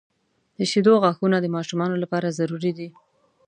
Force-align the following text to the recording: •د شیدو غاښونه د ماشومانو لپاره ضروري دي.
•د 0.57 0.59
شیدو 0.71 0.93
غاښونه 1.03 1.37
د 1.41 1.47
ماشومانو 1.55 1.95
لپاره 2.03 2.35
ضروري 2.39 2.71
دي. 2.77 2.89